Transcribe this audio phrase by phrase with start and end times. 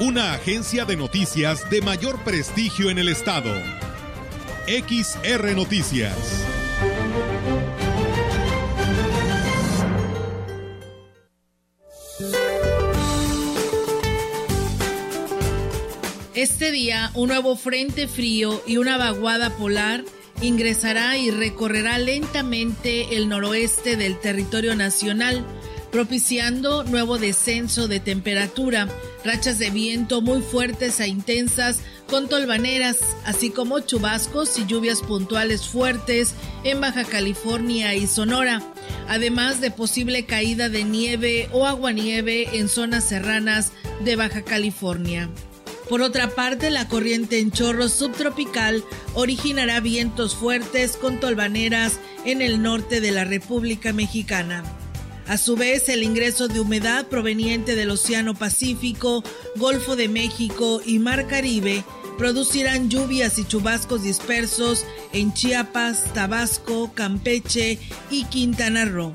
[0.00, 3.54] Una agencia de noticias de mayor prestigio en el estado.
[4.66, 6.16] XR Noticias.
[16.34, 20.04] Este día, un nuevo frente frío y una vaguada polar
[20.42, 25.46] ingresará y recorrerá lentamente el noroeste del territorio nacional,
[25.92, 28.88] propiciando nuevo descenso de temperatura,
[29.24, 35.66] rachas de viento muy fuertes e intensas con tolvaneras, así como chubascos y lluvias puntuales
[35.66, 38.62] fuertes en Baja California y Sonora,
[39.08, 43.72] además de posible caída de nieve o aguanieve en zonas serranas
[44.04, 45.30] de Baja California.
[45.88, 48.82] Por otra parte, la corriente en chorro subtropical
[49.14, 54.64] originará vientos fuertes con tolvaneras en el norte de la República Mexicana.
[55.26, 59.24] A su vez, el ingreso de humedad proveniente del Océano Pacífico,
[59.56, 61.84] Golfo de México y Mar Caribe
[62.18, 67.78] producirán lluvias y chubascos dispersos en Chiapas, Tabasco, Campeche
[68.10, 69.12] y Quintana Roo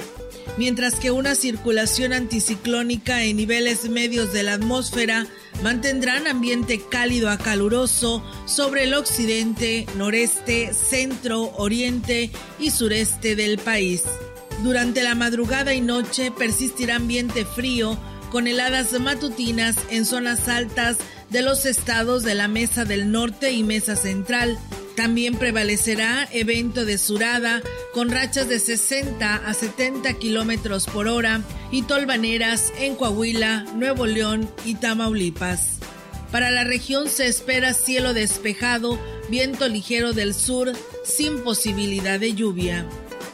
[0.58, 5.26] mientras que una circulación anticiclónica en niveles medios de la atmósfera
[5.64, 14.04] mantendrán ambiente cálido a caluroso sobre el occidente, noreste, centro, oriente y sureste del país.
[14.64, 17.98] Durante la madrugada y noche persistirá ambiente frío
[18.30, 20.98] con heladas matutinas en zonas altas
[21.30, 24.60] de los estados de la Mesa del Norte y Mesa Central,
[24.96, 27.62] también prevalecerá evento de surada
[27.94, 34.50] con rachas de 60 a 70 kilómetros por hora y tolvaneras en Coahuila, Nuevo León
[34.66, 35.78] y Tamaulipas.
[36.32, 39.00] Para la región se espera cielo despejado,
[39.30, 40.74] viento ligero del sur,
[41.06, 42.86] sin posibilidad de lluvia.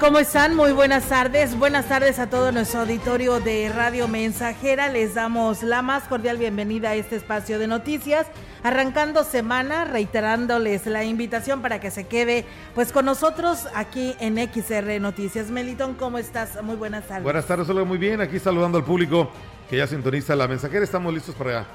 [0.00, 0.56] ¿Cómo están?
[0.56, 1.58] Muy buenas tardes.
[1.58, 4.88] Buenas tardes a todo nuestro auditorio de Radio Mensajera.
[4.88, 8.26] Les damos la más cordial bienvenida a este espacio de noticias.
[8.62, 15.00] Arrancando semana, reiterándoles la invitación para que se quede pues con nosotros aquí en XR
[15.00, 15.50] Noticias.
[15.50, 16.62] Melitón, ¿cómo estás?
[16.62, 17.24] Muy buenas tardes.
[17.24, 18.22] Buenas tardes, hola, muy bien.
[18.22, 19.30] Aquí saludando al público
[19.68, 20.82] que ya sintoniza la mensajera.
[20.82, 21.66] Estamos listos para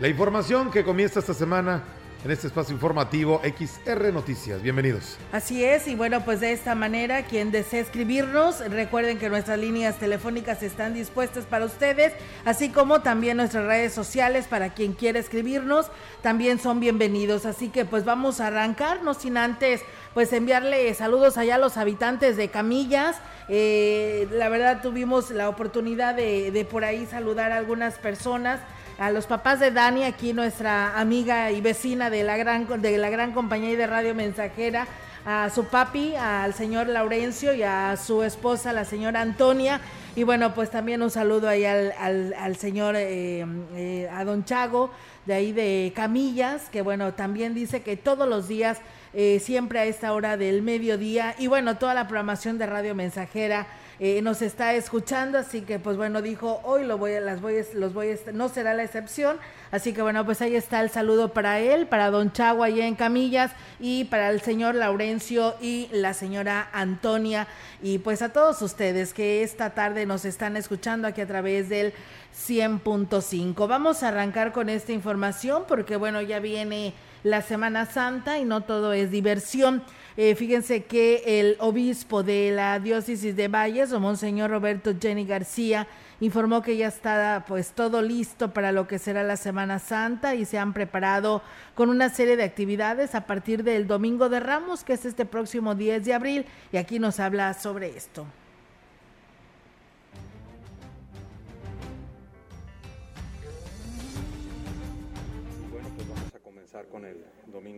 [0.00, 1.82] la información que comienza esta semana
[2.24, 4.62] en este espacio informativo XR Noticias.
[4.62, 5.18] Bienvenidos.
[5.32, 9.98] Así es, y bueno, pues de esta manera, quien desee escribirnos, recuerden que nuestras líneas
[9.98, 12.12] telefónicas están dispuestas para ustedes,
[12.44, 15.86] así como también nuestras redes sociales para quien quiera escribirnos,
[16.22, 17.44] también son bienvenidos.
[17.44, 19.82] Así que pues vamos a arrancar, no sin antes
[20.14, 23.16] pues enviarle saludos allá a los habitantes de Camillas.
[23.48, 28.60] Eh, la verdad tuvimos la oportunidad de, de por ahí saludar a algunas personas
[28.98, 33.10] a los papás de Dani, aquí nuestra amiga y vecina de la gran, de la
[33.10, 34.86] gran compañía de radio mensajera,
[35.24, 39.80] a su papi, al señor Laurencio y a su esposa, la señora Antonia.
[40.16, 41.92] Y bueno, pues también un saludo ahí al,
[42.36, 44.90] al, señor, eh, eh, a don Chago,
[45.24, 48.78] de ahí de Camillas, que bueno, también dice que todos los días,
[49.14, 53.66] eh, siempre a esta hora del mediodía, y bueno, toda la programación de Radio Mensajera
[54.04, 57.94] eh, nos está escuchando, así que pues bueno, dijo, hoy lo voy las voy los
[57.94, 59.36] voy no será la excepción,
[59.70, 62.96] así que bueno, pues ahí está el saludo para él, para don Chagua allá en
[62.96, 67.46] Camillas y para el señor Laurencio y la señora Antonia
[67.80, 71.92] y pues a todos ustedes que esta tarde nos están escuchando aquí a través del
[72.34, 73.68] 100.5.
[73.68, 78.62] Vamos a arrancar con esta información porque bueno, ya viene la Semana Santa y no
[78.62, 79.84] todo es diversión.
[80.16, 85.86] Eh, fíjense que el obispo de la diócesis de Valles, Monseñor Roberto Jenny García,
[86.20, 90.44] informó que ya está pues todo listo para lo que será la Semana Santa y
[90.44, 91.42] se han preparado
[91.74, 95.74] con una serie de actividades a partir del Domingo de Ramos, que es este próximo
[95.74, 98.26] 10 de abril, y aquí nos habla sobre esto.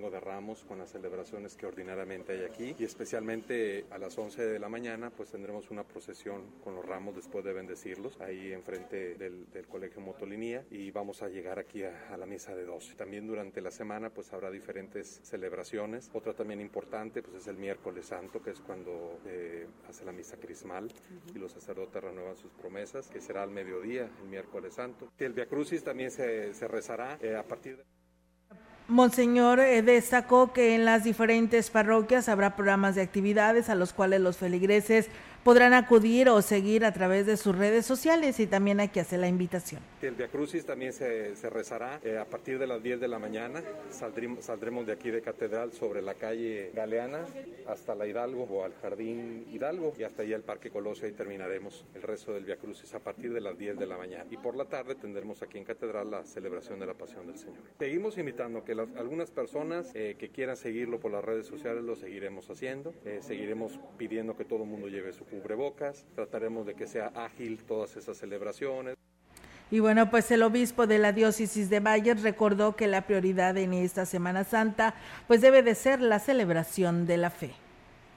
[0.04, 4.44] Domingo de Ramos, con las celebraciones que ordinariamente hay aquí y especialmente a las 11
[4.44, 9.14] de la mañana pues tendremos una procesión con los ramos después de bendecirlos ahí enfrente
[9.14, 12.96] del, Colegio Motolinía y vamos a llegar aquí a, la misa de 12.
[12.96, 16.10] También durante la semana pues habrá diferentes celebraciones.
[16.12, 20.36] Otra también importante pues es el miércoles santo que es cuando eh, hace la misa
[20.36, 20.92] crismal
[21.34, 25.10] y los sacerdotes renuevan sus promesas que será al mediodía el miércoles santo.
[25.18, 28.03] El Via Crucis también se, se rezará eh, a partir de...
[28.86, 34.20] Monseñor eh, destacó que en las diferentes parroquias habrá programas de actividades a los cuales
[34.20, 35.08] los feligreses
[35.44, 39.20] podrán acudir o seguir a través de sus redes sociales y también hay que hacer
[39.20, 39.82] la invitación.
[40.00, 43.62] El Via Crucis también se, rezará eh, a partir de las 10 de la mañana.
[43.91, 47.25] Saldremos, saldremos de aquí de Catedral sobre la calle Galeana
[47.67, 51.85] hasta la Hidalgo o al Jardín Hidalgo y hasta allá el Parque Colosio y terminaremos
[51.94, 54.25] el resto del Via Crucis a partir de las 10 de la mañana.
[54.31, 57.61] Y por la tarde tendremos aquí en Catedral la celebración de la Pasión del Señor.
[57.79, 62.49] Seguimos invitando que algunas personas eh, que quieran seguirlo por las redes sociales lo seguiremos
[62.49, 62.94] haciendo.
[63.05, 67.62] Eh, seguiremos pidiendo que todo el mundo lleve su cubrebocas, trataremos de que sea ágil
[67.64, 68.96] todas esas celebraciones.
[69.70, 73.75] Y bueno, pues el obispo de la diócesis de Valles recordó que la prioridad en
[73.75, 74.94] esta Semana Santa
[75.26, 77.54] pues debe de ser la celebración de la fe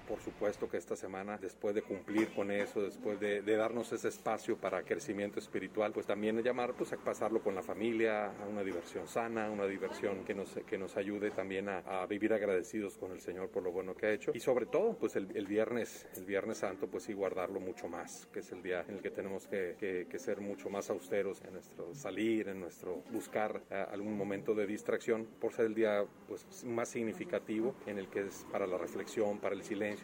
[0.08, 4.58] por supuesto que esta semana, después de cumplir con eso, después de, darnos ese espacio
[4.58, 9.08] para crecimiento espiritual, pues también llamar pues, a pasarlo con la familia, a una diversión
[9.08, 13.50] sana, una diversión que nos, que nos ayude también a, vivir agradecidos con el Señor
[13.50, 14.32] por lo bueno que ha hecho.
[14.34, 18.40] Y sobre todo, pues el, viernes, el Viernes Santo, pues sí guardarlo mucho más, que
[18.40, 19.76] es el día en el que tenemos que,
[20.10, 24.66] que, ser mucho más austeros en nuestro salir, en nuestro buscar eh, algún momento de
[24.66, 29.40] distracción, por ser el día pues, más significativo en el que es para la reflexión,
[29.40, 29.97] para el silencio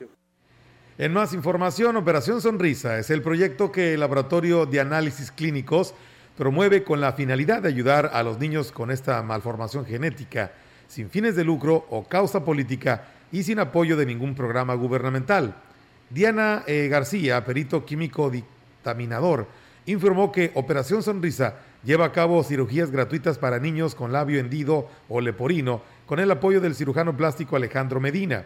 [0.98, 5.96] en más información, Operación Sonrisa es el proyecto que el Laboratorio de Análisis Clínicos
[6.38, 10.52] promueve con la finalidad de ayudar a los niños con esta malformación genética,
[10.88, 15.56] sin fines de lucro o causa política y sin apoyo de ningún programa gubernamental.
[16.10, 19.48] Diana eh, García, perito químico dictaminador,
[19.88, 25.22] informó que Operación Sonrisa lleva a cabo cirugías gratuitas para niños con labio hendido o
[25.22, 28.46] leporino con el apoyo del cirujano plástico Alejandro Medina.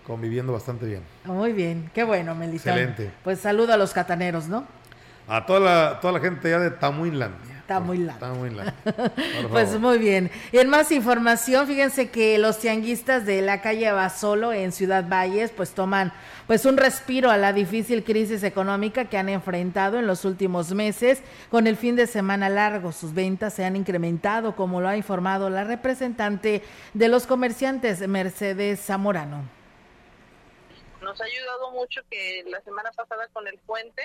[0.05, 1.01] conviviendo bastante bien.
[1.25, 2.69] Muy bien, qué bueno, Melissa.
[2.69, 3.11] Excelente.
[3.23, 4.65] Pues saludo a los cataneros, ¿no?
[5.27, 7.56] A toda la, toda la gente ya de Tamuinlandia.
[7.67, 8.25] Está muy largo.
[8.25, 8.71] Está muy largo.
[9.51, 10.31] pues muy bien.
[10.53, 15.51] Y en más información, fíjense que los tianguistas de la calle Basolo en Ciudad Valles
[15.51, 16.13] pues toman
[16.47, 21.21] pues un respiro a la difícil crisis económica que han enfrentado en los últimos meses.
[21.51, 25.49] Con el fin de semana largo, sus ventas se han incrementado, como lo ha informado
[25.49, 29.43] la representante de los comerciantes, Mercedes Zamorano.
[31.01, 34.03] Nos ha ayudado mucho que la semana pasada con el puente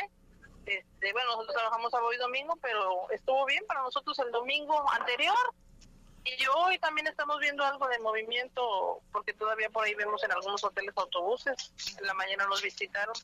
[0.66, 5.36] este, bueno, nosotros trabajamos sábado y domingo, pero estuvo bien para nosotros el domingo anterior.
[6.24, 10.62] Y hoy también estamos viendo algo de movimiento, porque todavía por ahí vemos en algunos
[10.62, 11.72] hoteles autobuses.
[11.98, 13.14] En la mañana los visitaron.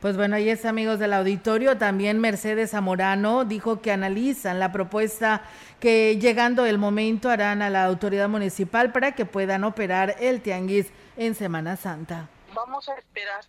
[0.00, 1.76] Pues bueno, ahí es amigos del auditorio.
[1.76, 5.42] También Mercedes Zamorano dijo que analizan la propuesta
[5.80, 10.92] que llegando el momento harán a la autoridad municipal para que puedan operar el tianguis
[11.16, 12.28] en Semana Santa.
[12.54, 13.44] Vamos a esperar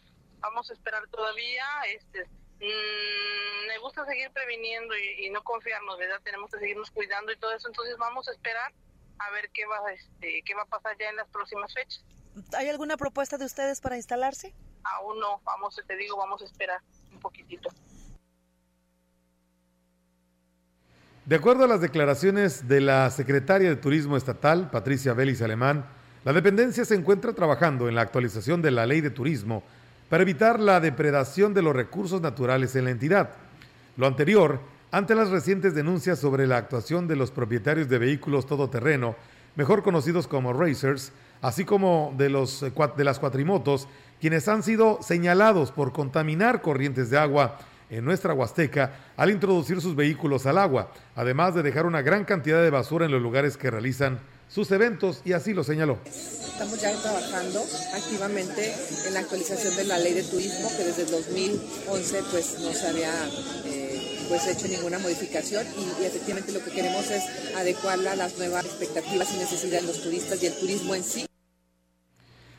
[0.46, 1.66] vamos a esperar todavía.
[1.96, 2.24] Este,
[2.60, 6.22] mm, me gusta seguir previniendo y, no confiarnos, ¿verdad?
[6.24, 8.72] Tenemos que seguirnos cuidando y todo eso, entonces vamos a esperar
[9.20, 12.04] a ver qué va, este, qué va a pasar ya en las próximas fechas.
[12.58, 14.54] ¿Hay alguna propuesta de ustedes para instalarse?
[14.84, 17.70] Aún no, vamos, te digo, vamos a esperar un poquitito.
[21.26, 25.90] De acuerdo a las declaraciones de la secretaria de Turismo Estatal, Patricia Vélez Alemán,
[26.24, 29.64] la dependencia se encuentra trabajando en la actualización de la ley de turismo
[30.10, 33.32] para evitar la depredación de los recursos naturales en la entidad.
[33.98, 34.60] Lo anterior,
[34.92, 39.16] ante las recientes denuncias sobre la actuación de los propietarios de vehículos todoterreno,
[39.56, 42.66] mejor conocidos como racers, así como de, los,
[42.98, 43.88] de las cuatrimotos,
[44.20, 47.58] quienes han sido señalados por contaminar corrientes de agua
[47.90, 52.62] en nuestra Huasteca al introducir sus vehículos al agua, además de dejar una gran cantidad
[52.62, 56.00] de basura en los lugares que realizan sus eventos y así lo señaló.
[56.06, 58.74] Estamos ya trabajando activamente
[59.08, 62.88] en la actualización de la ley de turismo que desde el 2011 pues no se
[62.88, 63.12] había
[63.66, 67.24] eh, pues hecho ninguna modificación y, y, efectivamente lo que queremos es
[67.58, 71.26] adecuarla a las nuevas expectativas y necesidades de los turistas y el turismo en sí.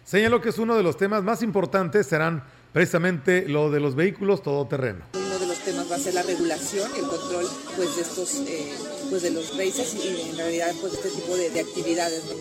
[0.05, 4.43] Señaló que es uno de los temas más importantes serán precisamente lo de los vehículos
[4.43, 5.05] todoterreno.
[5.15, 8.35] Uno de los temas va a ser la regulación y el control pues, de estos,
[8.47, 8.73] eh,
[9.11, 12.25] pues, de los races y en realidad pues este tipo de, de actividades.
[12.25, 12.35] ¿no?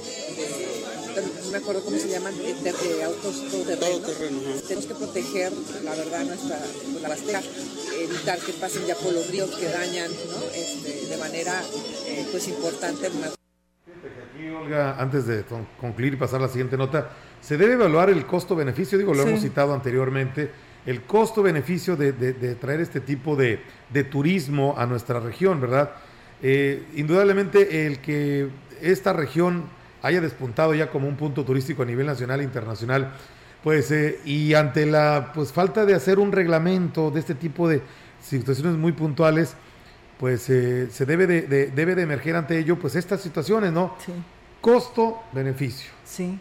[1.45, 4.39] no me acuerdo cómo se llaman, de, de autos todoterreno.
[4.67, 5.53] Tenemos que proteger,
[5.83, 7.41] la verdad, nuestra pues, la bastera,
[7.99, 10.43] evitar que pasen ya por los ríos que dañan ¿no?
[10.53, 11.61] este, de manera
[12.07, 13.07] eh, pues importante.
[13.07, 15.45] Aquí, Olga, antes de
[15.79, 17.09] concluir y pasar a la siguiente nota,
[17.41, 19.29] se debe evaluar el costo-beneficio, digo, lo sí.
[19.29, 20.51] hemos citado anteriormente,
[20.85, 23.59] el costo-beneficio de, de, de, traer este tipo de,
[23.91, 25.91] de, turismo a nuestra región, ¿verdad?
[26.41, 28.49] Eh, indudablemente el que
[28.81, 29.65] esta región
[30.01, 33.13] haya despuntado ya como un punto turístico a nivel nacional e internacional,
[33.63, 37.81] pues, eh, y ante la pues, falta de hacer un reglamento de este tipo de
[38.21, 39.55] situaciones muy puntuales,
[40.19, 43.95] pues eh, se debe de, debe de emerger ante ello, pues estas situaciones, ¿no?
[44.05, 44.13] Sí.
[44.61, 45.91] Costo-beneficio.
[46.03, 46.39] Sí.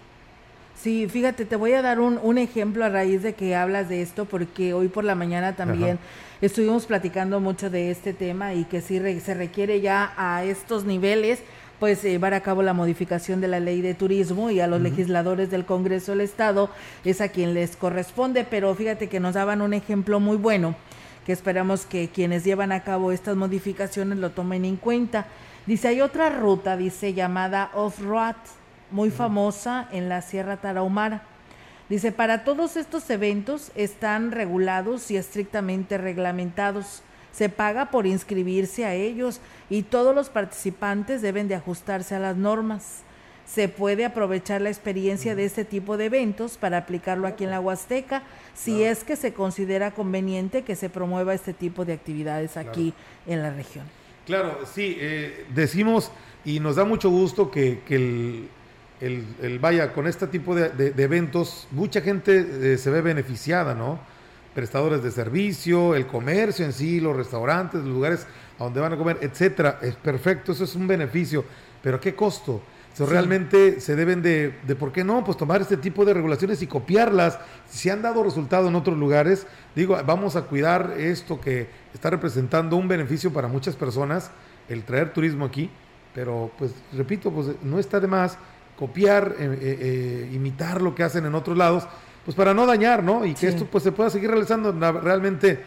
[0.76, 4.02] Sí, fíjate, te voy a dar un, un, ejemplo a raíz de que hablas de
[4.02, 5.99] esto, porque hoy por la mañana también Ajá.
[6.40, 10.85] estuvimos platicando mucho de este tema y que sí re, se requiere ya a estos
[10.85, 11.40] niveles
[11.81, 14.83] pues llevar a cabo la modificación de la ley de turismo y a los uh
[14.83, 14.90] -huh.
[14.90, 16.71] legisladores del Congreso del Estado
[17.04, 20.76] es a quien les corresponde, pero fíjate que nos daban un ejemplo muy bueno
[21.25, 25.26] que esperamos que quienes llevan a cabo estas modificaciones lo tomen en cuenta.
[25.66, 28.37] Dice, hay otra ruta, dice, llamada Off-Road,
[28.94, 31.24] muy famosa en la Sierra Tarahumara.
[31.88, 37.02] Dice, para todos estos eventos están regulados y estrictamente reglamentados.
[37.32, 42.36] Se paga por inscribirse a ellos y todos los participantes deben de ajustarse a las
[42.36, 43.02] normas.
[43.44, 47.58] Se puede aprovechar la experiencia de este tipo de eventos para aplicarlo aquí en la
[47.58, 48.22] Huasteca,
[48.54, 48.92] si claro.
[48.92, 53.32] es que se considera conveniente que se promueva este tipo de actividades aquí claro.
[53.32, 53.86] en la región.
[54.24, 56.12] Claro, sí, eh, decimos
[56.44, 58.48] y nos da mucho gusto que, que el,
[59.00, 63.00] el, el, vaya, con este tipo de, de, de eventos, mucha gente eh, se ve
[63.00, 63.98] beneficiada, ¿no?
[64.54, 68.26] Prestadores de servicio, el comercio en sí, los restaurantes, los lugares
[68.58, 69.78] a donde van a comer, etcétera.
[69.82, 71.44] Es perfecto, eso es un beneficio,
[71.82, 72.62] pero ¿a qué costo?
[72.94, 73.10] So, sí.
[73.10, 75.24] Realmente se deben de, de, ¿por qué no?
[75.24, 77.40] Pues tomar este tipo de regulaciones y copiarlas.
[77.68, 82.76] Si han dado resultado en otros lugares, digo, vamos a cuidar esto que está representando
[82.76, 84.30] un beneficio para muchas personas,
[84.68, 85.68] el traer turismo aquí,
[86.14, 88.38] pero pues repito, pues no está de más
[88.76, 91.87] copiar, eh, eh, imitar lo que hacen en otros lados,
[92.25, 93.25] pues para no dañar, ¿no?
[93.25, 93.47] Y que sí.
[93.47, 94.73] esto pues se pueda seguir realizando.
[94.73, 95.61] Realmente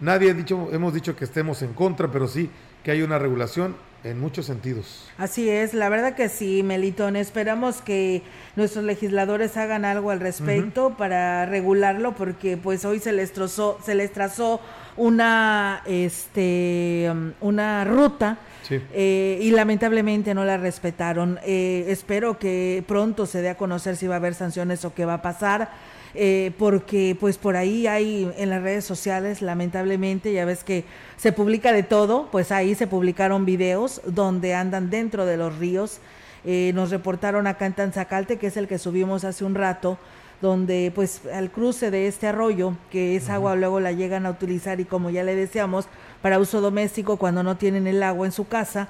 [0.00, 2.50] nadie ha dicho, hemos dicho que estemos en contra, pero sí
[2.82, 5.08] que hay una regulación en muchos sentidos.
[5.16, 7.16] Así es, la verdad que sí, Melitón.
[7.16, 8.22] Esperamos que
[8.54, 10.96] nuestros legisladores hagan algo al respecto uh -huh.
[10.96, 14.60] para regularlo, porque pues hoy se les trazó, se les trazó
[14.96, 17.10] una, este,
[17.40, 18.38] una ruta.
[18.62, 18.80] Sí.
[18.92, 21.38] Eh, y lamentablemente no la respetaron.
[21.44, 25.04] Eh, espero que pronto se dé a conocer si va a haber sanciones o qué
[25.04, 25.70] va a pasar.
[26.16, 30.84] Eh, porque pues por ahí hay en las redes sociales lamentablemente ya ves que
[31.16, 35.98] se publica de todo pues ahí se publicaron videos donde andan dentro de los ríos
[36.44, 39.98] eh, nos reportaron acá en Tanzacalte que es el que subimos hace un rato
[40.44, 44.78] donde pues al cruce de este arroyo que es agua luego la llegan a utilizar
[44.78, 45.86] y como ya le decíamos
[46.20, 48.88] para uso doméstico cuando no tienen el agua en su casa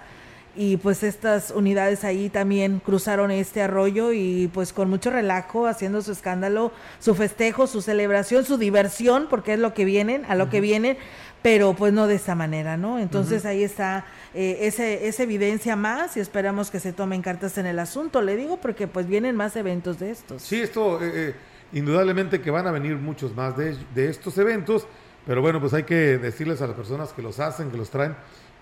[0.56, 6.02] y pues estas unidades ahí también cruzaron este arroyo y pues con mucho relajo, haciendo
[6.02, 10.44] su escándalo, su festejo, su celebración, su diversión, porque es lo que vienen, a lo
[10.44, 10.50] uh -huh.
[10.50, 10.96] que vienen,
[11.42, 12.99] pero pues no de esta manera, ¿no?
[12.99, 13.50] Entonces uh -huh.
[13.50, 17.78] ahí está eh, ese, esa evidencia más y esperamos que se tomen cartas en el
[17.78, 20.42] asunto, le digo, porque pues vienen más eventos de estos.
[20.42, 21.34] Sí, esto, eh, eh
[21.73, 24.87] indudablemente que van a venir muchos más de, de estos eventos
[25.26, 28.14] Pero bueno, pues hay que decirles a las personas que los hacen, que los traen,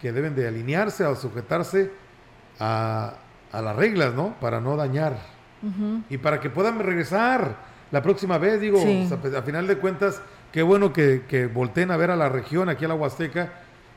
[0.02, 1.92] que deben de alinearse o sujetarse
[2.58, 3.14] a,
[3.52, 4.34] a las reglas, ¿no?
[4.40, 5.16] Para no dañar.
[6.10, 7.54] Y para que puedan regresar
[7.92, 12.10] la próxima vez, digo, a, final de cuentas, qué bueno que, que volteen a ver
[12.10, 13.52] a la región, aquí a la Huasteca,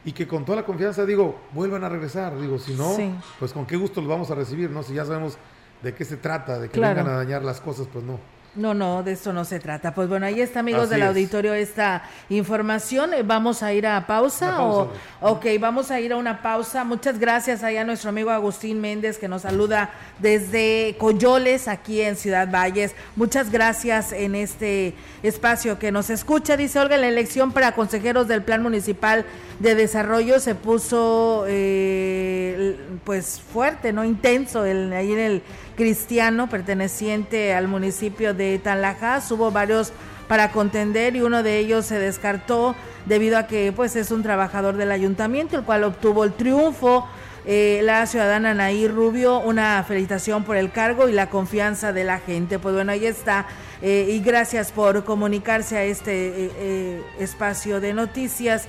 [0.05, 2.39] y que con toda la confianza, digo, vuelvan a regresar.
[2.39, 2.95] Digo, si no,
[3.39, 4.83] pues con qué gusto los vamos a recibir, ¿no?
[4.83, 5.39] Si ya sabemos
[5.81, 8.19] de qué se trata, de que vengan a dañar las cosas, pues no.
[8.55, 9.93] No, no, de eso no se trata.
[9.93, 13.13] Pues bueno, ahí está, amigos del auditorio, esta información.
[13.13, 14.63] Eh, ¿Vamos a ir a pausa?
[14.63, 16.85] o, ok, vamos a ir a una pausa.
[16.85, 22.15] Muchas gracias ahí a nuestro amigo Agustín Méndez que nos saluda desde Coyoles, aquí en
[22.15, 22.95] Ciudad Valles.
[23.17, 26.55] Muchas gracias en este espacio que nos escucha.
[26.55, 29.25] Dice Olga, la elección para consejeros del Plan Municipal
[29.59, 34.05] de Desarrollo se puso eh, pues fuerte, ¿no?
[34.05, 35.43] Intenso el, ahí en el
[35.75, 39.31] cristiano perteneciente al municipio de Tanlajas.
[39.31, 39.93] Hubo varios
[40.27, 44.75] para contender y uno de ellos se descartó debido a que pues es un trabajador
[44.77, 47.07] del ayuntamiento, el cual obtuvo el triunfo.
[47.47, 52.17] Eh, la ciudadana Nair Rubio, una felicitación por el cargo y la confianza de la
[52.17, 52.57] gente.
[52.57, 53.45] Pues bueno, ahí está.
[53.83, 58.67] Eh, y gracias por comunicarse a este eh, espacio de noticias.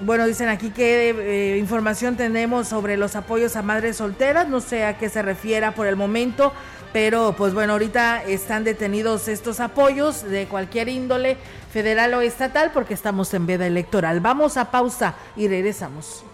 [0.00, 4.84] Bueno, dicen aquí qué eh, información tenemos sobre los apoyos a madres solteras, no sé
[4.84, 6.52] a qué se refiera por el momento,
[6.92, 11.36] pero pues bueno, ahorita están detenidos estos apoyos de cualquier índole,
[11.72, 14.18] federal o estatal, porque estamos en veda electoral.
[14.20, 16.24] Vamos a pausa y regresamos.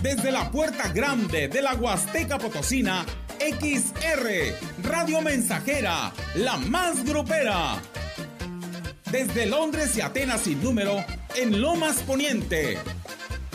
[0.00, 3.04] Desde la puerta grande de la Huasteca Potosina,
[3.40, 7.82] XR, Radio Mensajera, la más grupera
[9.12, 11.04] desde Londres y Atenas sin número
[11.36, 12.78] en Lomas Poniente.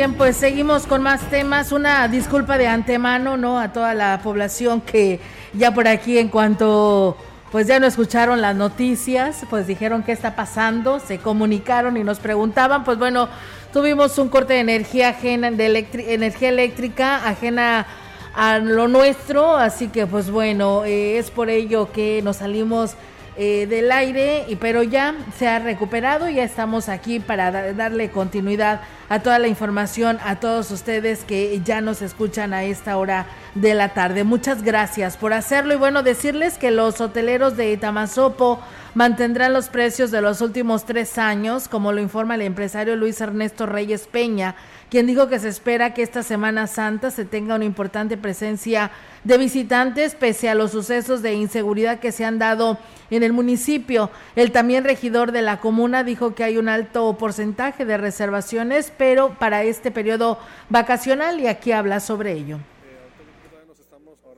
[0.00, 1.72] Bien, pues seguimos con más temas.
[1.72, 3.60] Una disculpa de antemano, ¿no?
[3.60, 5.20] A toda la población que
[5.52, 7.18] ya por aquí en cuanto
[7.52, 12.18] pues ya no escucharon las noticias, pues dijeron qué está pasando, se comunicaron y nos
[12.18, 13.28] preguntaban, pues bueno,
[13.74, 17.86] tuvimos un corte de energía ajena, de energía eléctrica ajena
[18.34, 22.94] a lo nuestro, así que pues bueno, eh, es por ello que nos salimos
[23.36, 28.80] eh, del aire, y, pero ya se ha recuperado, ya estamos aquí para darle continuidad
[29.08, 33.74] a toda la información, a todos ustedes que ya nos escuchan a esta hora de
[33.74, 34.24] la tarde.
[34.24, 38.60] Muchas gracias por hacerlo y bueno, decirles que los hoteleros de Itamazopo
[38.94, 43.66] mantendrán los precios de los últimos tres años, como lo informa el empresario Luis Ernesto
[43.66, 44.56] Reyes Peña
[44.90, 48.90] quien dijo que se espera que esta Semana Santa se tenga una importante presencia
[49.22, 52.76] de visitantes pese a los sucesos de inseguridad que se han dado
[53.10, 54.10] en el municipio.
[54.34, 59.36] El también regidor de la comuna dijo que hay un alto porcentaje de reservaciones, pero
[59.38, 62.58] para este periodo vacacional y aquí habla sobre ello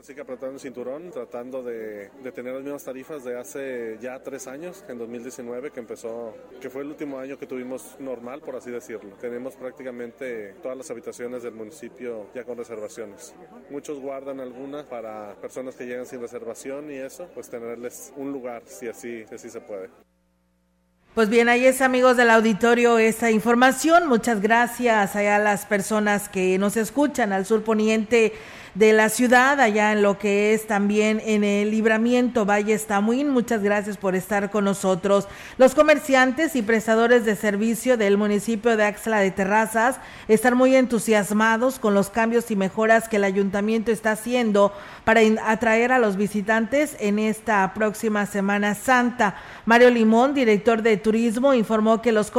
[0.03, 4.47] sí que apretando el cinturón, tratando de, tener las mismas tarifas de hace ya tres
[4.47, 8.71] años, en 2019, que empezó, que fue el último año que tuvimos normal, por así
[8.71, 9.15] decirlo.
[9.21, 13.35] Tenemos prácticamente todas las habitaciones del municipio ya con reservaciones.
[13.71, 18.63] Muchos guardan algunas para personas que llegan sin reservación y eso, pues tenerles un lugar,
[18.67, 19.89] si así, si así se puede.
[21.15, 24.09] Pues bien, ahí es amigos del auditorio esta información.
[24.09, 28.33] Muchas gracias a las personas que nos escuchan al sur poniente
[28.75, 33.29] de la ciudad, allá en lo que es también en el libramiento Valle Stamuín.
[33.29, 35.29] Muchas gracias por estar con nosotros.
[35.59, 41.79] Los comerciantes y prestadores de servicio del municipio de Axla de Terrazas están muy entusiasmados
[41.79, 44.73] con los cambios y mejoras que el ayuntamiento está haciendo
[45.05, 49.37] para atraer a los visitantes en esta próxima Semana Santa.
[49.67, 52.33] Mario Limón, director de turismo, informó que los,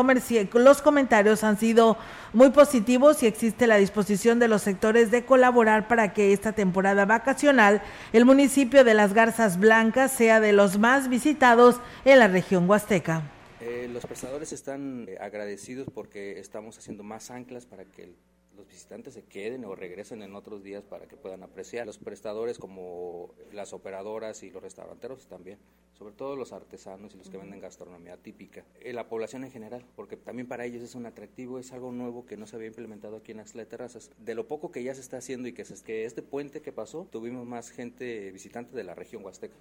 [0.54, 1.98] los comentarios han sido
[2.34, 7.06] muy positivos y existe la disposición de los sectores de colaborar para que esta temporada
[7.06, 12.69] vacacional el municipio de las Garzas Blancas sea de los más visitados en la región
[12.69, 13.24] huasteca.
[13.62, 18.15] Eh, los prestadores están eh, agradecidos porque estamos haciendo más anclas para que el
[18.56, 21.86] los visitantes se queden o regresen en otros días para que puedan apreciar.
[21.86, 25.60] Los prestadores como las operadoras y los restauranteros también,
[25.98, 28.63] sobre todo los artesanos y los que venden gastronomía típica.
[28.82, 32.26] Eh, la población en general, porque también para ellos es un atractivo, es algo nuevo
[32.26, 34.12] que no se había implementado aquí en Axla de Terrazas.
[34.20, 36.72] De lo poco que ya se está haciendo y que, es que este puente que
[36.72, 39.56] pasó, tuvimos más gente visitante de la región huasteca.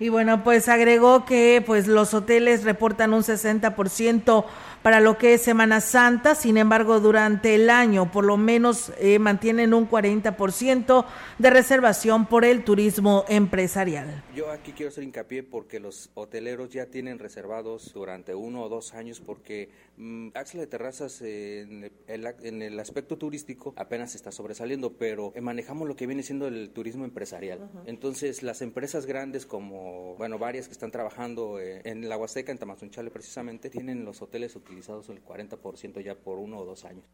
[0.00, 4.44] Y bueno, pues agregó que pues los hoteles reportan un 60%
[4.82, 9.18] para lo que es Semana Santa, sin embargo, durante el año por lo menos eh,
[9.18, 11.04] mantienen un 40%
[11.38, 14.22] de reservación por el turismo empresarial.
[14.36, 18.94] Yo aquí quiero hacer hincapié porque los hoteleros ya tienen reservados durante uno o dos
[18.94, 25.88] años porque mmm, Axel de Terrazas en, el, aspecto turístico apenas está sobresaliendo, pero manejamos
[25.88, 27.68] lo que viene siendo el turismo empresarial.
[27.86, 29.87] Entonces, las empresas grandes como
[30.18, 34.54] bueno, varias que están trabajando eh, en la Huasteca, en Tamazunchale precisamente, tienen los hoteles
[34.56, 37.04] utilizados el 40% ya por uno o dos años.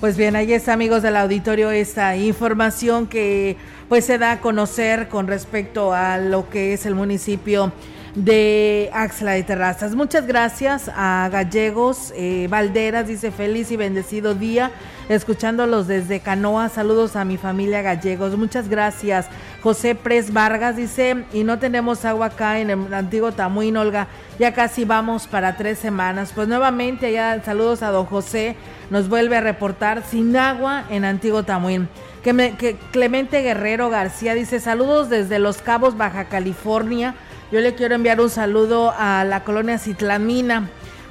[0.00, 3.56] Pues bien, ahí está, amigos del auditorio, esta información que
[3.90, 7.70] pues se da a conocer con respecto a lo que es el municipio
[8.14, 9.94] de Axla de Terrazas.
[9.94, 14.70] Muchas gracias a Gallegos eh, Valderas, dice feliz y bendecido día,
[15.10, 16.68] escuchándolos desde Canoa.
[16.68, 18.38] Saludos a mi familia Gallegos.
[18.38, 19.26] Muchas gracias.
[19.60, 24.06] José Pres Vargas dice, y no tenemos agua acá en el antiguo Tamuín, Olga.
[24.38, 26.30] Ya casi vamos para tres semanas.
[26.32, 28.54] Pues nuevamente, allá saludos a don José.
[28.88, 31.88] Nos vuelve a reportar sin agua en Antiguo Tamuín.
[32.22, 37.16] Que, Clemente Guerrero García dice, saludos desde Los Cabos, Baja California.
[37.50, 40.70] Yo le quiero enviar un saludo a la colonia Citlamina.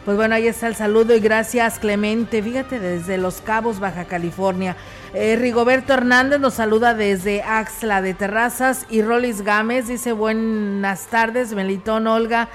[0.10, 2.42] Pues bueno, ahí está el saludo y gracias Clemente.
[2.42, 4.76] Fíjate, desde Los Cabos, Baja California.
[5.14, 11.54] Eh, Rigoberto Hernández nos saluda desde Axla de Terrazas y Rolis Gámez dice buenas tardes,
[11.54, 12.50] Melitón Olga.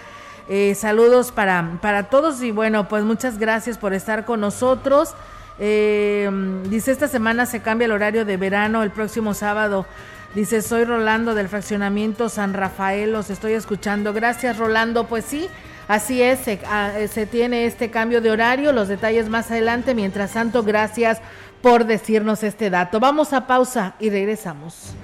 [0.48, 5.14] Eh, saludos para, para todos y bueno, pues muchas gracias por estar con nosotros.
[5.60, 6.28] Eh,
[6.68, 9.86] dice, esta semana se cambia el horario de verano el próximo sábado
[10.34, 14.12] Dice, soy Rolando del fraccionamiento San Rafael, los estoy escuchando.
[14.12, 15.04] Gracias, Rolando.
[15.04, 15.48] Pues sí,
[15.88, 19.94] así es, se, ah, se tiene este cambio de horario, los detalles más adelante.
[19.94, 21.20] Mientras tanto, gracias
[21.62, 23.00] por decirnos este dato.
[23.00, 24.94] Vamos a pausa y regresamos.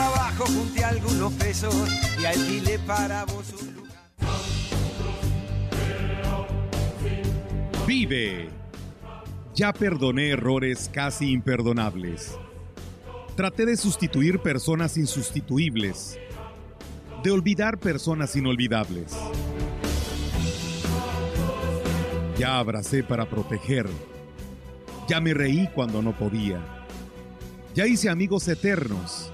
[0.00, 1.74] Trabajo junté algunos pesos
[2.18, 4.00] y alquilé para vos un lugar.
[7.86, 8.48] Vive.
[9.54, 12.34] Ya perdoné errores casi imperdonables.
[13.36, 16.18] Traté de sustituir personas insustituibles,
[17.22, 19.14] de olvidar personas inolvidables.
[22.38, 23.86] Ya abracé para proteger,
[25.06, 26.64] ya me reí cuando no podía,
[27.74, 29.30] ya hice amigos eternos,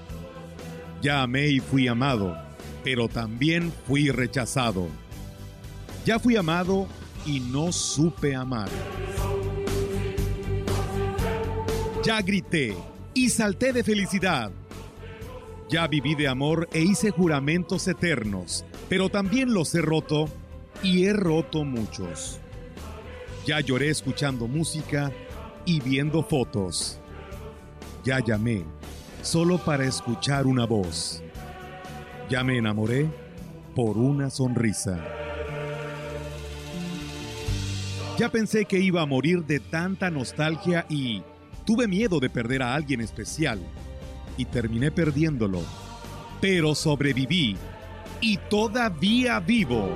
[1.01, 2.35] ya amé y fui amado,
[2.83, 4.87] pero también fui rechazado.
[6.05, 6.87] Ya fui amado
[7.25, 8.69] y no supe amar.
[12.03, 12.75] Ya grité
[13.13, 14.51] y salté de felicidad.
[15.69, 20.29] Ya viví de amor e hice juramentos eternos, pero también los he roto
[20.81, 22.39] y he roto muchos.
[23.45, 25.11] Ya lloré escuchando música
[25.65, 26.99] y viendo fotos.
[28.05, 28.63] Ya llamé
[29.21, 31.23] solo para escuchar una voz.
[32.29, 33.09] Ya me enamoré
[33.75, 34.99] por una sonrisa.
[38.17, 41.21] Ya pensé que iba a morir de tanta nostalgia y
[41.67, 43.59] Tuve miedo de perder a alguien especial
[44.37, 45.61] y terminé perdiéndolo,
[46.39, 47.57] pero sobreviví
[48.21, 49.93] y todavía vivo.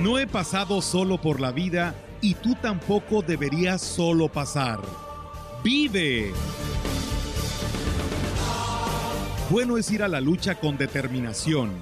[0.00, 4.80] No he pasado solo por la vida y tú tampoco deberías solo pasar.
[5.62, 6.32] ¡Vive!
[9.50, 11.72] Bueno es ir a la lucha con determinación,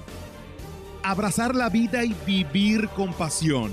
[1.03, 3.71] abrazar la vida y vivir con pasión,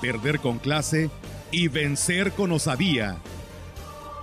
[0.00, 1.10] perder con clase
[1.50, 3.16] y vencer con osadía,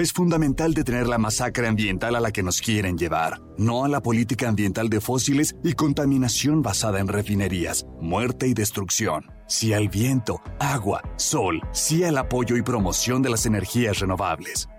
[0.00, 4.00] Es fundamental detener la masacre ambiental a la que nos quieren llevar, no a la
[4.00, 9.30] política ambiental de fósiles y contaminación basada en refinerías, muerte y destrucción.
[9.46, 14.70] Sí al viento, agua, sol, sí al apoyo y promoción de las energías renovables.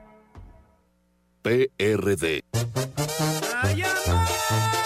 [1.43, 2.41] PRD.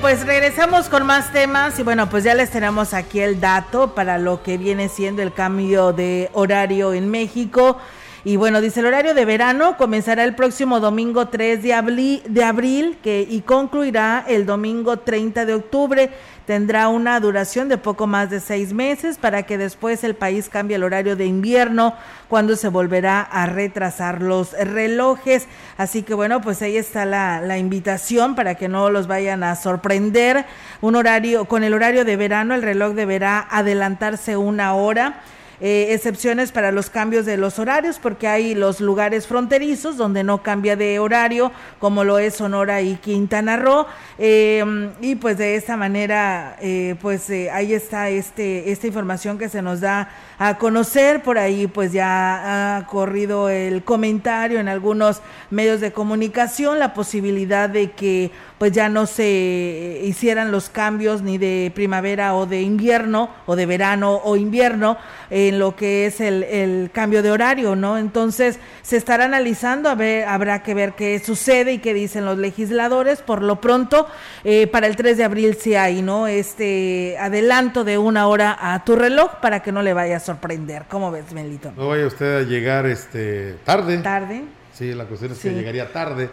[0.00, 4.16] Pues regresamos con más temas y bueno, pues ya les tenemos aquí el dato para
[4.16, 7.76] lo que viene siendo el cambio de horario en México.
[8.22, 11.72] Y bueno, dice el horario de verano comenzará el próximo domingo 3 de
[12.44, 16.10] abril, que, y concluirá el domingo 30 de octubre.
[16.44, 20.76] Tendrá una duración de poco más de seis meses para que después el país cambie
[20.76, 21.94] el horario de invierno
[22.28, 25.46] cuando se volverá a retrasar los relojes.
[25.78, 29.56] Así que bueno, pues ahí está la, la invitación para que no los vayan a
[29.56, 30.44] sorprender.
[30.82, 35.22] Un horario, con el horario de verano, el reloj deberá adelantarse una hora
[35.60, 40.42] eh, excepciones para los cambios de los horarios, porque hay los lugares fronterizos donde no
[40.42, 43.86] cambia de horario, como lo es Sonora y Quintana Roo,
[44.18, 49.48] eh, y pues de esta manera, eh, pues eh, ahí está este, esta información que
[49.48, 55.20] se nos da a conocer, por ahí pues ya ha corrido el comentario en algunos
[55.50, 61.38] medios de comunicación, la posibilidad de que pues ya no se hicieran los cambios ni
[61.38, 64.98] de primavera o de invierno o de verano o invierno
[65.30, 67.96] en lo que es el, el cambio de horario, ¿no?
[67.96, 72.36] Entonces se estará analizando, a ver, habrá que ver qué sucede y qué dicen los
[72.36, 73.22] legisladores.
[73.22, 74.06] Por lo pronto,
[74.44, 76.26] eh, para el 3 de abril sí hay, ¿no?
[76.26, 80.84] Este adelanto de una hora a tu reloj para que no le vaya a sorprender.
[80.90, 81.72] ¿Cómo ves, Melito?
[81.78, 83.96] No vaya usted a llegar este tarde.
[84.02, 84.42] Tarde.
[84.74, 85.48] Sí, la cuestión es Sí.
[85.48, 86.28] que llegaría tarde.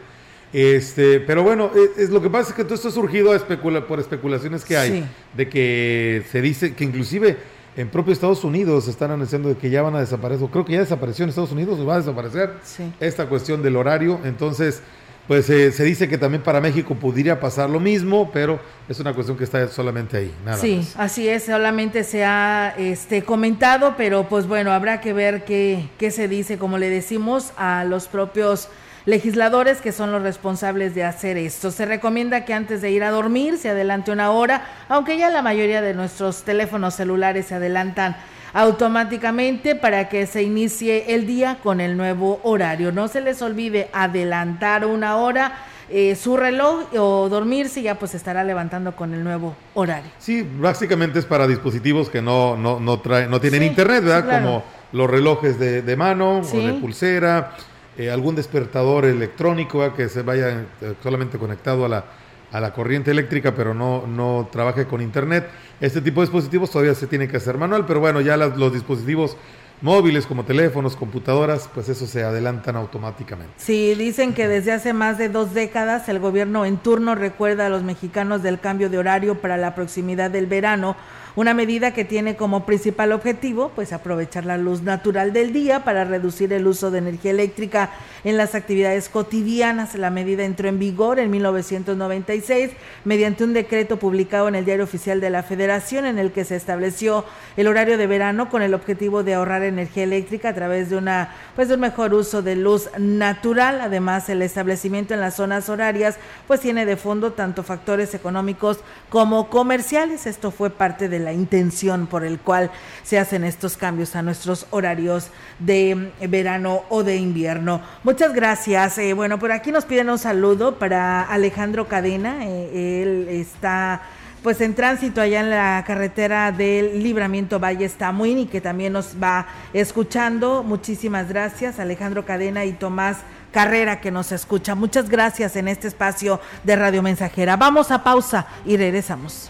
[0.54, 3.36] Este, pero bueno, es, es lo que pasa es que todo esto ha surgido a
[3.36, 5.04] especula- por especulaciones que hay, Sí.
[5.36, 7.38] de que se dice que inclusive
[7.76, 10.74] en propio Estados Unidos están anunciando de que ya van a desaparecer, o creo que
[10.74, 12.92] ya desapareció en Estados Unidos, o va a desaparecer Sí.
[13.00, 14.82] esta cuestión del horario, entonces
[15.28, 19.14] pues eh, se dice que también para México podría pasar lo mismo, pero es una
[19.14, 20.96] cuestión que está solamente ahí, nada sí, más.
[20.96, 26.12] así es, solamente se ha este, comentado, pero pues bueno, habrá que ver qué, qué
[26.12, 28.70] se dice, como le decimos, a los propios
[29.08, 31.72] legisladores que son los responsables de hacer esto.
[31.72, 35.42] Se recomienda que antes de ir a dormir se adelante una hora, aunque ya la
[35.42, 38.18] mayoría de nuestros teléfonos celulares se adelantan
[38.54, 42.92] automáticamente para que se inicie el día con el nuevo horario.
[42.92, 45.54] No se les olvide adelantar una hora
[45.90, 50.12] eh, su reloj o dormirse ya pues estará levantando con el nuevo horario.
[50.20, 54.26] Sí, básicamente es para dispositivos que no, no, no, traen, no tienen Sí, internet, ¿verdad?
[54.26, 54.46] claro.
[54.46, 56.58] Como los relojes de, de mano Sí.
[56.58, 57.52] o de pulsera,
[57.98, 62.06] eh, algún despertador electrónico que se vaya eh, solamente conectado a la,
[62.52, 65.48] a la corriente eléctrica, pero no, no trabaje con internet.
[65.82, 68.72] Este tipo de dispositivos todavía se tiene que hacer manual, pero bueno, ya las- los
[68.74, 69.36] dispositivos
[69.80, 73.54] móviles como teléfonos, computadoras, pues eso se adelantan automáticamente.
[73.58, 77.70] Sí, dicen que desde hace más de dos décadas el gobierno en turno recuerda a
[77.70, 80.96] los mexicanos del cambio de horario para la proximidad del verano,
[81.38, 86.04] una medida que tiene como principal objetivo pues aprovechar la luz natural del día para
[86.04, 87.92] reducir el uso de energía eléctrica
[88.24, 89.94] en las actividades cotidianas.
[89.94, 92.72] La medida entró en vigor en 1996
[93.06, 96.56] mediante un decreto publicado en el Diario Oficial de la Federación en el que se
[96.56, 97.24] estableció
[97.56, 101.36] el horario de verano con el objetivo de ahorrar energía eléctrica a través de una
[101.56, 103.82] pues de un mejor uso de luz natural.
[103.82, 109.52] Además, el establecimiento en las zonas horarias pues tiene de fondo tanto factores económicos como
[109.52, 110.26] comerciales.
[110.26, 112.72] Esto fue parte de la intención por el cual
[113.04, 117.82] se hacen estos cambios a nuestros horarios de verano o de invierno.
[118.04, 118.98] Muchas gracias.
[118.98, 122.46] Eh, bueno, por aquí nos piden un saludo para Alejandro Cadena.
[122.46, 124.02] Eh, él está
[124.44, 129.16] pues en tránsito allá en la carretera del Libramiento Valle Tamuín y que también nos
[129.22, 130.64] va escuchando.
[130.64, 133.18] Muchísimas gracias, Alejandro Cadena y Tomás
[133.52, 134.76] Carrera que nos escucha.
[134.76, 137.58] Muchas gracias en este espacio de Radio Mensajera.
[137.58, 139.50] Vamos a pausa y regresamos.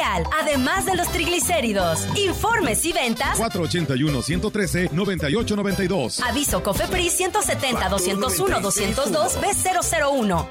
[0.00, 2.06] además de los triglicéridos.
[2.16, 6.20] Informes y ventas 481-113-9892.
[6.28, 10.48] Aviso COFEPRIS 170-201-202 B001.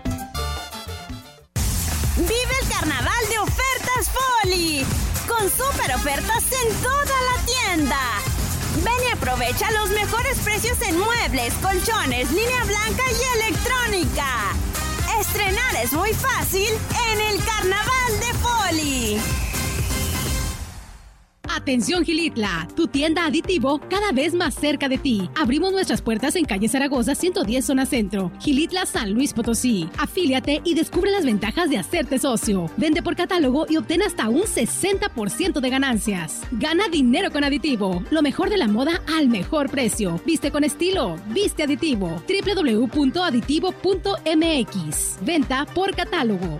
[2.17, 4.09] Vive el carnaval de ofertas
[4.43, 4.85] Poli.
[5.27, 7.99] Con super ofertas en toda la tienda.
[8.83, 14.53] Ven y aprovecha los mejores precios en muebles, colchones, línea blanca y electrónica.
[15.23, 19.21] Estrenar es muy fácil en el carnaval de Poli.
[21.55, 25.29] Atención Gilitla, tu tienda aditivo cada vez más cerca de ti.
[25.35, 29.87] Abrimos nuestras puertas en calle Zaragoza 110 zona centro, Gilitla San Luis Potosí.
[29.99, 32.71] Afíliate y descubre las ventajas de hacerte socio.
[32.77, 36.41] Vende por catálogo y obtén hasta un 60% de ganancias.
[36.53, 40.19] Gana dinero con aditivo, lo mejor de la moda al mejor precio.
[40.25, 42.19] Viste con estilo, viste aditivo.
[42.27, 45.17] www.aditivo.mx.
[45.21, 46.59] Venta por catálogo.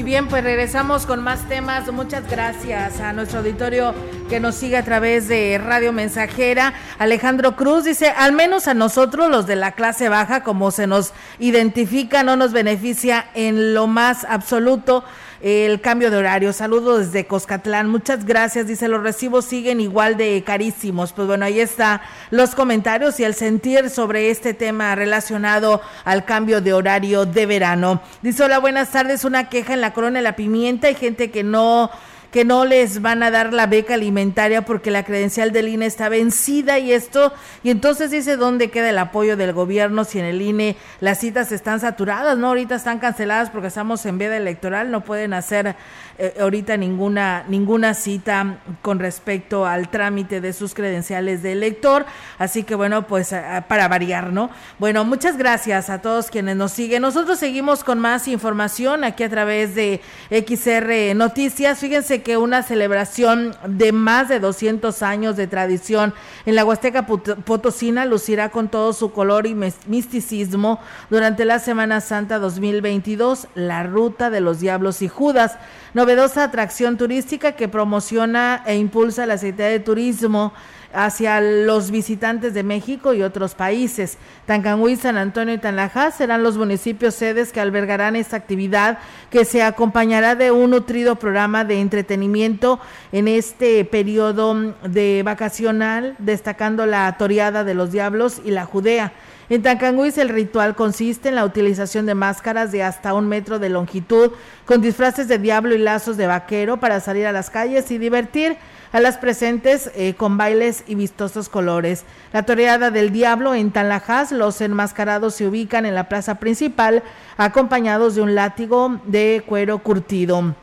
[0.00, 1.92] Y bien, pues regresamos con más temas.
[1.92, 3.94] Muchas gracias a nuestro auditorio
[4.30, 6.72] que nos sigue a través de Radio Mensajera.
[6.98, 11.12] Alejandro Cruz dice, al menos a nosotros, los de la clase baja, como se nos
[11.38, 15.04] identifica, no nos beneficia en lo más absoluto
[15.40, 16.52] el cambio de horario.
[16.52, 17.88] Saludos desde Coscatlán.
[17.88, 18.66] Muchas gracias.
[18.66, 21.12] Dice, los recibos siguen igual de carísimos.
[21.12, 26.60] Pues bueno, ahí está los comentarios y el sentir sobre este tema relacionado al cambio
[26.60, 28.02] de horario de verano.
[28.22, 29.24] Dice, hola, buenas tardes.
[29.24, 30.88] Una queja en la corona de la pimienta.
[30.88, 31.90] Hay gente que no
[32.30, 36.08] que no les van a dar la beca alimentaria porque la credencial del INE está
[36.08, 40.40] vencida y esto, y entonces dice dónde queda el apoyo del gobierno si en el
[40.40, 42.48] INE las citas están saturadas, ¿no?
[42.48, 45.74] Ahorita están canceladas porque estamos en veda electoral, no pueden hacer
[46.18, 52.06] eh, ahorita ninguna, ninguna cita con respecto al trámite de sus credenciales de elector,
[52.38, 53.34] así que bueno, pues
[53.68, 54.50] para variar, ¿no?
[54.78, 57.02] Bueno, muchas gracias a todos quienes nos siguen.
[57.02, 60.00] Nosotros seguimos con más información aquí a través de
[60.30, 61.78] XR Noticias.
[61.78, 66.14] Fíjense que una celebración de más de 200 años de tradición
[66.46, 72.38] en la Huasteca Potosina lucirá con todo su color y misticismo durante la Semana Santa
[72.38, 75.58] 2022, la Ruta de los Diablos y Judas,
[75.94, 80.52] novedosa atracción turística que promociona e impulsa la Secretaría de Turismo
[80.92, 84.18] hacia los visitantes de México y otros países.
[84.46, 88.98] Tancanhuí, San Antonio y Tanlajas serán los municipios sedes que albergarán esta actividad
[89.30, 92.80] que se acompañará de un nutrido programa de entretenimiento
[93.12, 99.12] en este periodo de vacacional, destacando la toreada de los diablos y la Judea.
[99.50, 103.68] En Tancanguis el ritual consiste en la utilización de máscaras de hasta un metro de
[103.68, 104.30] longitud
[104.64, 108.56] con disfraces de diablo y lazos de vaquero para salir a las calles y divertir
[108.92, 112.04] a las presentes eh, con bailes y vistosos colores.
[112.32, 117.02] La toreada del diablo en Tanlajas, los enmascarados se ubican en la plaza principal
[117.36, 120.54] acompañados de un látigo de cuero curtido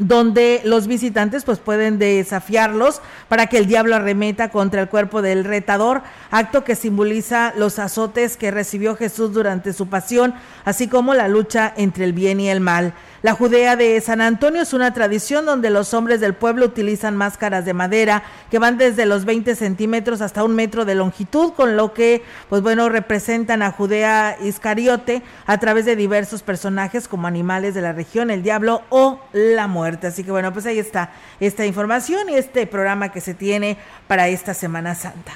[0.00, 5.44] donde los visitantes pues pueden desafiarlos para que el diablo arremeta contra el cuerpo del
[5.44, 11.28] retador, acto que simboliza los azotes que recibió Jesús durante su pasión, así como la
[11.28, 12.92] lucha entre el bien y el mal.
[13.22, 17.64] La Judea de San Antonio es una tradición donde los hombres del pueblo utilizan máscaras
[17.64, 21.94] de madera que van desde los 20 centímetros hasta un metro de longitud, con lo
[21.94, 27.80] que, pues bueno, representan a Judea Iscariote a través de diversos personajes como animales de
[27.80, 30.08] la región, el diablo o la muerte.
[30.08, 31.10] Así que bueno, pues ahí está
[31.40, 35.32] esta información y este programa que se tiene para esta Semana Santa.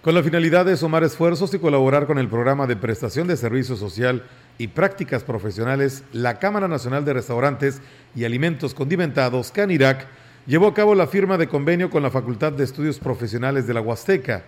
[0.00, 3.76] Con la finalidad de sumar esfuerzos y colaborar con el programa de prestación de servicio
[3.76, 4.22] social
[4.58, 7.80] y prácticas profesionales, la Cámara Nacional de Restaurantes
[8.14, 10.06] y Alimentos Condimentados, CANIRAC,
[10.46, 13.80] llevó a cabo la firma de convenio con la Facultad de Estudios Profesionales de la
[13.80, 14.44] Huasteca.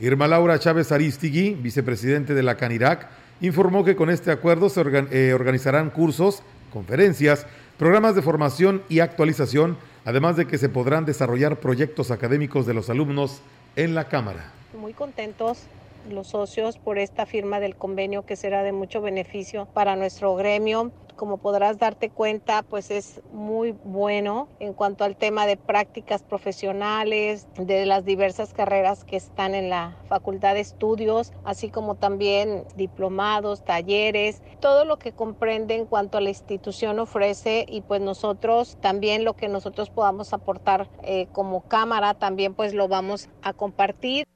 [0.00, 3.08] Irma Laura Chávez Aristigui, vicepresidente de la CANIRAC,
[3.40, 7.46] informó que con este acuerdo se eh, organizarán cursos, conferencias,
[7.78, 12.90] programas de formación y actualización, además de que se podrán desarrollar proyectos académicos de los
[12.90, 13.40] alumnos
[13.76, 14.52] en la Cámara.
[14.78, 15.62] Muy contentos
[16.08, 20.92] los socios por esta firma del convenio que será de mucho beneficio para nuestro gremio.
[21.16, 27.46] Como podrás darte cuenta, pues es muy bueno en cuanto al tema de prácticas profesionales,
[27.56, 33.64] de las diversas carreras que están en la Facultad de Estudios, así como también diplomados,
[33.64, 39.22] talleres, todo lo que comprende en cuanto a la institución ofrece y pues nosotros también
[39.22, 44.26] lo que nosotros podamos aportar eh, como cámara también pues lo vamos a compartir.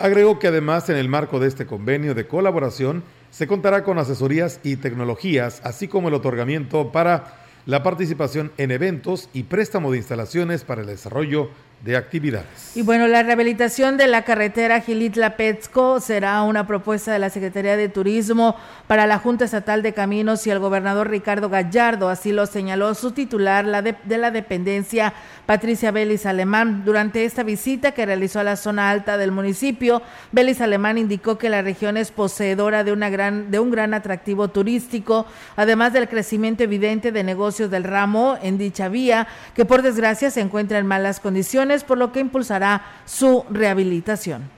[0.00, 4.60] Agregó que además en el marco de este convenio de colaboración se contará con asesorías
[4.62, 10.62] y tecnologías, así como el otorgamiento para la participación en eventos y préstamo de instalaciones
[10.62, 11.50] para el desarrollo
[11.80, 12.72] de actividades.
[12.74, 17.88] Y bueno, la rehabilitación de la carretera Gilitla-Petzco será una propuesta de la Secretaría de
[17.88, 18.56] Turismo
[18.88, 23.12] para la Junta Estatal de Caminos y el gobernador Ricardo Gallardo, así lo señaló su
[23.12, 25.14] titular la de, la dependencia,
[25.46, 26.82] Patricia Belis Alemán.
[26.84, 30.02] Durante esta visita que realizó a la zona alta del municipio,
[30.32, 34.48] Belis Alemán indicó que la región es poseedora de, una gran, de un gran atractivo
[34.48, 40.30] turístico, además del crecimiento evidente de negocios del ramo en dicha vía, que por desgracia
[40.30, 44.50] se encuentra en malas condiciones por lo que impulsará su rehabilitación.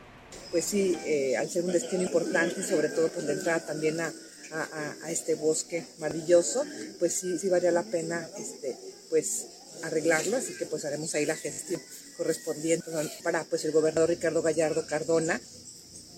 [0.50, 4.12] Pues sí, eh, al ser un destino importante sobre todo por la entrada también a,
[4.52, 6.64] a, este bosque maravilloso,
[6.98, 8.76] pues sí, sí valía la pena este,
[9.08, 9.46] pues
[9.82, 11.80] arreglarlo, así que pues haremos ahí la gestión
[12.16, 12.90] correspondiente
[13.22, 15.40] para pues el gobernador Ricardo Gallardo Cardona.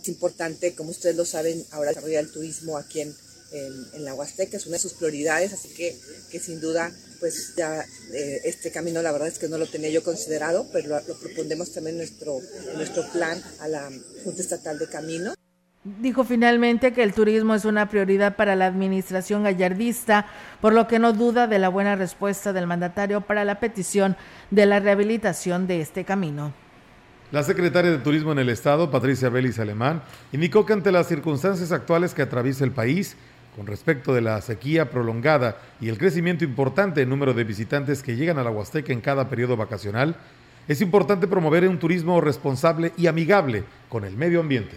[0.01, 3.15] Es importante, como ustedes lo saben, ahora desarrollar el turismo aquí en,
[3.53, 5.97] en, la Huasteca, es una de sus prioridades, así que,
[6.31, 6.91] que sin duda,
[7.21, 10.89] pues ya eh, este camino la verdad es que no lo tenía yo considerado, pero
[10.89, 13.91] lo, lo propondremos también en nuestro, en nuestro plan a la
[14.25, 15.35] Junta Estatal de Camino.
[15.85, 20.27] Dijo finalmente que el turismo es una prioridad para la administración gallardista,
[20.61, 24.17] por lo que no duda de la buena respuesta del mandatario para la petición
[24.53, 26.55] de la rehabilitación de este camino.
[27.33, 31.73] La secretaria de Turismo en el Estado, Patricia Vélez Alemán, indicó que ante las circunstancias
[31.73, 33.17] actuales que atraviesa el país,
[33.57, 38.17] con respecto de la sequía prolongada y el crecimiento importante en número de visitantes que
[38.17, 40.17] llegan a la Huasteca en cada periodo vacacional,
[40.69, 44.77] es importante promover un turismo responsable y amigable con el medio ambiente.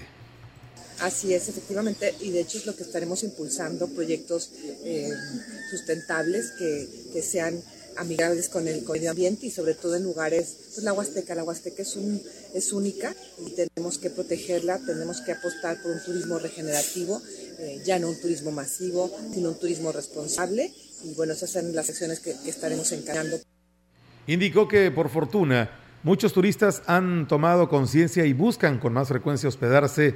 [1.01, 4.51] Así es, efectivamente, y de hecho es lo que estaremos impulsando, proyectos
[4.83, 5.09] eh,
[5.69, 7.61] sustentables que, que sean
[7.97, 11.81] amigables con el, medio ambiente y sobre todo en lugares, pues la Huasteca, la Huasteca
[11.81, 12.21] es, un,
[12.53, 13.13] es única
[13.45, 17.21] y tenemos que protegerla, tenemos que apostar por un turismo regenerativo,
[17.59, 20.71] eh, ya no un turismo masivo, sino un turismo responsable.
[21.03, 23.37] Y bueno, esas son las acciones que, estaremos encarando.
[24.27, 25.69] Indicó que por fortuna
[26.03, 30.15] muchos turistas han tomado conciencia y buscan con más frecuencia hospedarse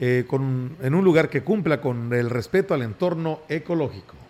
[0.00, 4.25] eh, con, en un lugar que cumpla con el respeto al entorno ecológico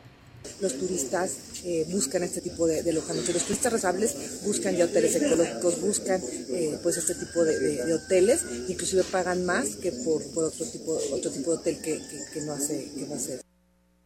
[0.61, 3.35] los turistas eh, buscan este tipo de, de, alojamientos.
[3.35, 6.21] Los turistas resables buscan ya hoteles ecológicos, buscan
[6.51, 11.53] eh, pues este tipo de, hoteles, inclusive pagan más que por, otro tipo otro tipo
[11.53, 12.01] de hotel que,
[12.33, 13.41] que, no hace que no hace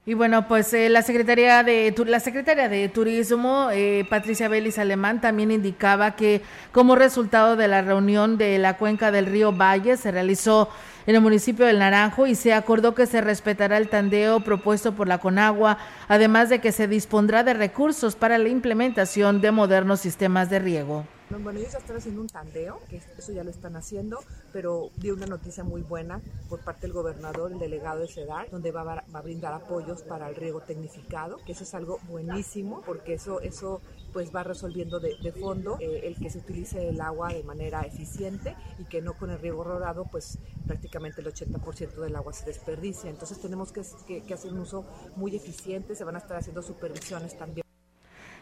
[0.07, 5.21] y bueno, pues eh, la Secretaría de la Secretaria de Turismo, eh, Patricia Vélez Alemán,
[5.21, 6.41] también indicaba que
[6.73, 10.71] como resultado de la reunión de la cuenca del río Valle se realizó
[11.07, 15.09] en el municipio del Naranjo y se acordó que se respetará el tandeo propuesto por
[15.09, 15.79] la Conagua,
[16.09, 21.05] además de que se dispondrá de recursos para la implementación de modernos sistemas de riego.
[21.31, 24.19] Bueno, ellos ya están haciendo un tandeo, que eso ya lo están haciendo,
[24.53, 28.73] pero dio una noticia muy buena por parte del gobernador, el delegado de CEDAR, donde
[28.73, 32.83] va a, va a brindar apoyos para el riego tecnificado, que eso es algo buenísimo,
[32.85, 33.81] porque eso, eso
[34.13, 37.83] pues va resolviendo de, de fondo eh, el que se utilice el agua de manera
[37.83, 42.47] eficiente y que no con el riego rodado pues prácticamente el 80% del agua se
[42.47, 43.11] desperdicia.
[43.11, 44.85] Entonces tenemos que, que, que hacer un uso
[45.17, 47.70] muy eficiente, se van a estar haciendo supervisiones también.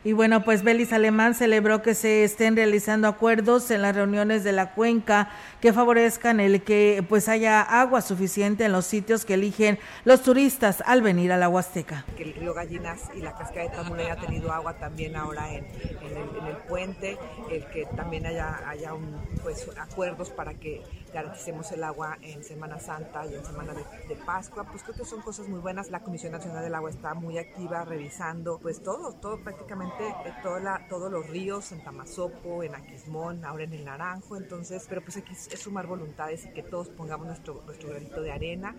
[0.04, 4.52] Y bueno, pues Belis Alemán celebró que se estén realizando acuerdos en las reuniones de
[4.52, 5.28] la cuenca
[5.60, 10.84] que favorezcan el que pues haya agua suficiente en los sitios que eligen los turistas
[10.86, 12.04] al venir a la Huasteca.
[12.16, 16.16] Que río Gallinas y la cascada de Tamulé ha tenido agua también ahora en, en,
[16.16, 17.18] el, en, el, puente,
[17.50, 20.80] el que también haya, haya un, pues, acuerdos para que
[21.12, 25.22] garanticemos el agua en Semana Santa y en Semana de, Pascua, pues creo que son
[25.22, 25.90] cosas muy buenas.
[25.90, 30.34] La Comisión Nacional del Agua está muy activa revisando pues todo, todo prácticamente eh,
[30.88, 35.32] todos los ríos en Tamazopo, en Aquismón, ahora en el Naranjo, entonces, pero pues aquí
[35.32, 38.74] es sumar voluntades y que todos pongamos nuestro, nuestro granito de arena.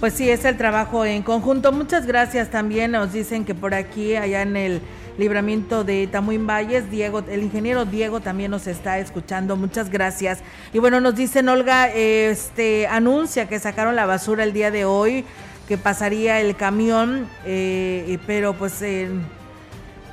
[0.00, 1.72] Pues sí, es el trabajo en conjunto.
[1.72, 2.92] Muchas gracias también.
[2.92, 4.80] Nos dicen que por aquí, allá en el
[5.20, 9.56] libramiento de Tamuín Valles, Diego, el ingeniero Diego también nos está escuchando.
[9.56, 10.40] Muchas gracias.
[10.72, 15.24] Y bueno, nos dicen, Olga, este anuncia que sacaron la basura el día de hoy,
[15.68, 19.08] que pasaría el camión, eh, pero pues eh,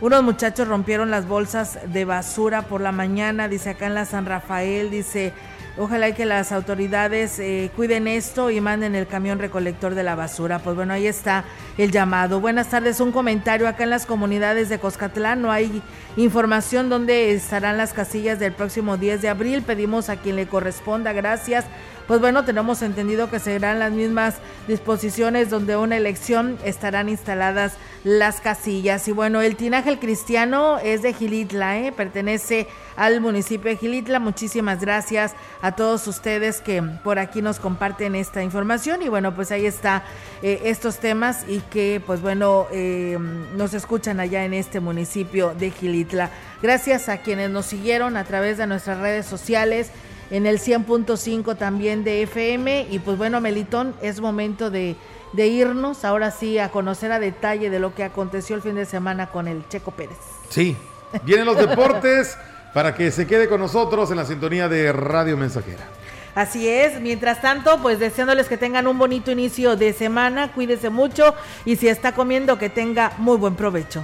[0.01, 4.27] unos muchachos rompieron las bolsas de basura por la mañana, dice acá en la San
[4.27, 5.33] Rafael, dice
[5.79, 10.57] Ojalá que las autoridades eh, cuiden esto y manden el camión recolector de la basura.
[10.57, 11.43] Pues bueno, ahí está
[11.77, 12.39] el llamado.
[12.39, 15.43] Buenas tardes, un comentario acá en las comunidades de Coscatlán.
[15.43, 15.83] No hay
[16.15, 19.61] información dónde estarán las casillas del próximo 10 de abril.
[19.61, 21.13] Pedimos a quien le corresponda.
[21.13, 21.65] Gracias
[22.07, 24.35] pues bueno, tenemos entendido que serán las mismas
[24.67, 27.73] disposiciones donde una elección estarán instaladas
[28.05, 29.07] las casillas.
[29.09, 31.91] Y bueno, el tinaje el cristiano es de Gilitla, ¿eh?
[31.91, 34.19] pertenece al municipio de Gilitla.
[34.19, 39.01] Muchísimas gracias a todos ustedes que por aquí nos comparten esta información.
[39.01, 40.03] Y bueno, pues ahí está
[40.41, 43.17] eh, estos temas y que pues bueno, eh,
[43.55, 46.29] nos escuchan allá en este municipio de Gilitla.
[46.61, 49.91] Gracias a quienes nos siguieron a través de nuestras redes sociales
[50.31, 52.87] en el 100.5 también de FM.
[52.89, 54.95] Y pues bueno, Melitón, es momento de,
[55.33, 58.85] de, irnos ahora sí a conocer a detalle de lo que aconteció el fin de
[58.85, 60.17] semana con el Checo Pérez.
[60.49, 60.75] Sí,
[61.23, 62.37] vienen los deportes
[62.73, 65.83] para que se quede con nosotros en la sintonía de Radio Mensajera.
[66.35, 71.33] Así es, mientras tanto, pues deseándoles que tengan un bonito inicio de semana, cuídese mucho
[71.65, 74.03] y si está comiendo, que tenga muy buen provecho.